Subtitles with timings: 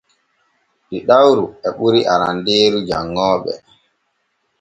[0.89, 3.53] Ɗiɗawru e ɓuri arandeeru janŋooɓe.